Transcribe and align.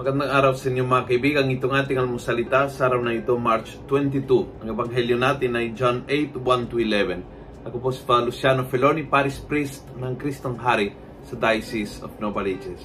Magandang 0.00 0.32
araw 0.32 0.56
sa 0.56 0.72
inyo 0.72 0.80
mga 0.80 1.12
kaibigan. 1.12 1.52
Itong 1.52 1.76
ating 1.76 2.00
almusalita 2.00 2.72
sa 2.72 2.88
araw 2.88 3.04
na 3.04 3.20
ito, 3.20 3.36
March 3.36 3.76
22. 3.84 4.64
Ang 4.64 4.72
ebanghelyo 4.72 5.20
natin 5.20 5.52
ay 5.52 5.76
John 5.76 6.08
8, 6.08 6.40
1 6.40 6.72
to 6.72 6.80
11. 6.80 7.68
Ako 7.68 7.76
po 7.76 7.92
si 7.92 8.00
Father 8.08 8.32
Luciano 8.32 8.64
Feloni, 8.64 9.04
Paris 9.04 9.36
Priest 9.44 9.84
ng 10.00 10.16
Kristong 10.16 10.56
Hari 10.56 10.96
sa 11.20 11.36
Diocese 11.36 12.00
of 12.00 12.16
Novaliches. 12.16 12.80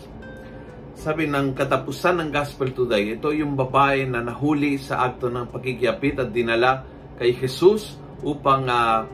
Sabi 0.91 1.23
ng 1.31 1.55
katapusan 1.55 2.19
ng 2.19 2.29
Gospel 2.35 2.75
today, 2.75 3.15
ito 3.15 3.31
yung 3.31 3.55
babae 3.55 4.03
na 4.03 4.19
nahuli 4.19 4.75
sa 4.75 5.07
akto 5.07 5.31
ng 5.31 5.55
pagkikiapit 5.55 6.19
at 6.19 6.35
dinala 6.35 6.83
kay 7.15 7.31
Jesus 7.31 7.95
upang 8.27 8.67
uh, 8.67 9.07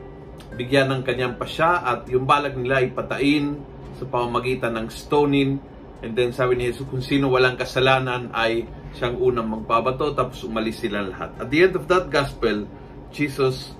bigyan 0.58 0.90
ng 0.90 1.06
kanyang 1.06 1.38
pasya 1.38 1.86
at 1.86 2.10
yung 2.10 2.26
balag 2.26 2.58
nila 2.58 2.82
ay 2.82 2.90
patain 2.90 3.62
sa 3.94 4.10
pamamagitan 4.10 4.74
ng 4.74 4.90
stoning 4.90 5.70
And 6.02 6.18
then 6.18 6.34
sabi 6.34 6.58
ni 6.58 6.66
Jesus, 6.66 6.82
kung 6.90 6.98
sino 6.98 7.30
walang 7.30 7.54
kasalanan 7.54 8.34
ay 8.34 8.66
siyang 8.98 9.22
unang 9.22 9.46
magpabato, 9.46 10.10
tapos 10.18 10.42
umalis 10.42 10.82
sila 10.82 11.06
lahat. 11.06 11.30
At 11.38 11.48
the 11.48 11.62
end 11.62 11.74
of 11.78 11.86
that 11.86 12.10
gospel, 12.10 12.66
Jesus 13.14 13.78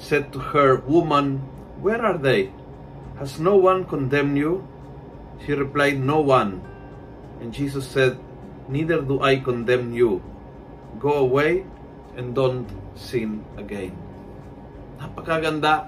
said 0.00 0.32
to 0.32 0.40
her, 0.56 0.80
Woman, 0.88 1.44
where 1.84 2.00
are 2.00 2.16
they? 2.16 2.48
Has 3.20 3.36
no 3.36 3.60
one 3.60 3.84
condemned 3.84 4.40
you? 4.40 4.64
She 5.44 5.52
replied, 5.52 6.00
No 6.00 6.24
one. 6.24 6.64
And 7.44 7.52
Jesus 7.52 7.84
said, 7.84 8.16
Neither 8.72 9.04
do 9.04 9.20
I 9.20 9.36
condemn 9.36 9.92
you. 9.92 10.24
Go 10.96 11.20
away 11.20 11.68
and 12.16 12.32
don't 12.32 12.66
sin 12.96 13.44
again. 13.60 13.92
Napakaganda. 14.98 15.86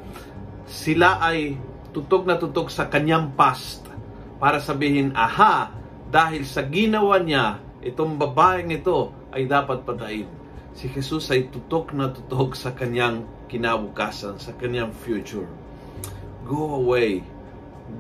Sila 0.70 1.18
ay 1.18 1.58
tutok 1.90 2.28
na 2.28 2.38
tutok 2.38 2.70
sa 2.70 2.86
kanyang 2.86 3.34
past 3.34 3.89
para 4.40 4.56
sabihin, 4.58 5.12
aha, 5.12 5.68
dahil 6.08 6.48
sa 6.48 6.64
ginawa 6.64 7.20
niya, 7.20 7.60
itong 7.84 8.16
babaeng 8.16 8.72
ito 8.72 9.12
ay 9.30 9.44
dapat 9.44 9.84
patayin. 9.84 10.26
Si 10.72 10.88
Jesus 10.88 11.28
ay 11.28 11.52
tutok 11.52 11.92
na 11.92 12.08
tutok 12.08 12.56
sa 12.56 12.72
kanyang 12.72 13.28
kinabukasan, 13.52 14.40
sa 14.40 14.56
kanyang 14.56 14.96
future. 15.04 15.46
Go 16.48 16.80
away. 16.80 17.20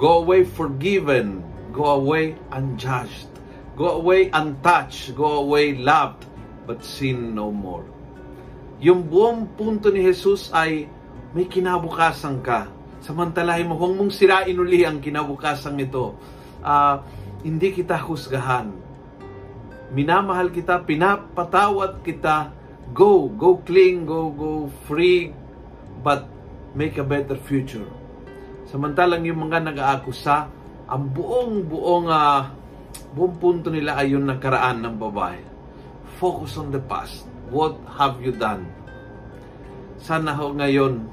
Go 0.00 0.24
away 0.24 0.48
forgiven. 0.48 1.44
Go 1.76 1.92
away 1.92 2.40
unjudged. 2.50 3.28
Go 3.76 4.00
away 4.00 4.32
untouched. 4.32 5.12
Go 5.12 5.44
away 5.44 5.76
loved. 5.76 6.24
But 6.64 6.80
sin 6.80 7.36
no 7.36 7.52
more. 7.52 7.84
Yung 8.80 9.12
buong 9.12 9.60
punto 9.60 9.92
ni 9.92 10.08
Jesus 10.08 10.48
ay 10.56 10.88
may 11.36 11.44
kinabukasan 11.44 12.40
ka 12.40 12.79
Samantalahin 13.00 13.68
mo, 13.68 13.80
huwag 13.80 13.96
mong 13.96 14.12
sirain 14.12 14.56
uli 14.56 14.84
ang 14.84 15.00
kinabukasan 15.00 15.80
ito. 15.80 16.16
Uh, 16.60 17.00
hindi 17.40 17.72
kita 17.72 17.96
husgahan. 17.96 18.68
Minamahal 19.96 20.52
kita, 20.52 20.84
pinapatawad 20.84 22.04
kita. 22.04 22.52
Go, 22.92 23.32
go 23.32 23.58
cling, 23.64 24.04
go, 24.04 24.28
go 24.28 24.68
free, 24.84 25.32
but 26.04 26.28
make 26.76 27.00
a 27.00 27.06
better 27.06 27.40
future. 27.40 27.88
Samantalang 28.68 29.24
yung 29.24 29.48
mga 29.48 29.72
nag-aakusa, 29.72 30.46
ang 30.90 31.04
buong 31.10 31.66
buong 31.70 32.06
uh, 32.10 32.50
buong 33.14 33.34
punto 33.38 33.70
nila 33.70 33.98
ay 33.98 34.14
yung 34.14 34.26
nakaraan 34.28 34.82
ng 34.84 34.94
babae. 34.98 35.40
Focus 36.20 36.58
on 36.60 36.68
the 36.70 36.82
past. 36.82 37.26
What 37.50 37.78
have 37.96 38.20
you 38.22 38.34
done? 38.34 38.68
Sana 39.98 40.34
ho 40.36 40.54
ngayon, 40.54 41.06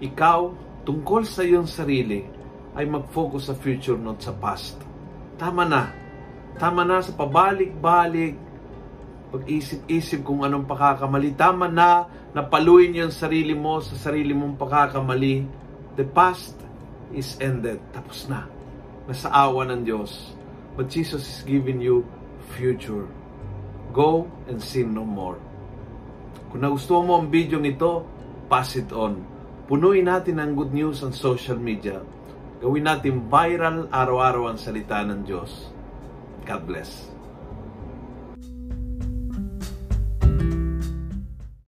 ikaw 0.00 0.52
tungkol 0.86 1.26
sa 1.26 1.42
iyong 1.42 1.66
sarili 1.66 2.22
ay 2.78 2.86
mag-focus 2.86 3.50
sa 3.50 3.54
future 3.58 3.98
not 3.98 4.22
sa 4.22 4.30
past. 4.38 4.78
Tama 5.34 5.66
na. 5.66 5.90
Tama 6.56 6.86
na 6.86 7.02
sa 7.02 7.12
pabalik-balik, 7.12 8.38
pag-isip-isip 9.34 10.22
kung 10.22 10.46
anong 10.46 10.64
pakakamali. 10.64 11.34
Tama 11.34 11.66
na 11.66 12.06
na 12.30 12.46
paluin 12.46 12.94
yung 12.94 13.12
sarili 13.12 13.52
mo 13.52 13.82
sa 13.82 13.98
sarili 13.98 14.30
mong 14.32 14.54
pakakamali. 14.56 15.44
The 15.98 16.06
past 16.06 16.54
is 17.10 17.34
ended. 17.42 17.82
Tapos 17.90 18.30
na. 18.30 18.46
Nasa 19.10 19.28
awa 19.34 19.66
ng 19.66 19.82
Diyos. 19.82 20.38
But 20.78 20.88
Jesus 20.92 21.26
is 21.26 21.38
giving 21.42 21.82
you 21.82 22.06
future. 22.54 23.10
Go 23.90 24.30
and 24.46 24.62
sin 24.62 24.94
no 24.94 25.02
more. 25.02 25.40
Kung 26.52 26.62
nagustuhan 26.62 27.04
mo 27.08 27.18
ang 27.18 27.28
video 27.32 27.58
nito, 27.58 28.04
pass 28.46 28.76
it 28.78 28.92
on 28.94 29.35
Punuin 29.66 30.06
natin 30.06 30.38
ang 30.38 30.54
good 30.54 30.70
news 30.70 31.02
ang 31.02 31.10
social 31.10 31.58
media. 31.58 31.98
Gawin 32.62 32.86
natin 32.86 33.26
viral 33.26 33.90
araw-araw 33.90 34.54
ang 34.54 34.58
salita 34.62 35.02
ng 35.02 35.26
Diyos. 35.26 35.74
God 36.46 36.62
bless. 36.70 37.10